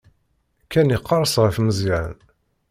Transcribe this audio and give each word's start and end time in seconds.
Ken 0.71 0.93
iqerres 0.97 1.35
ɣef 1.43 1.57
Meẓyan. 1.65 2.13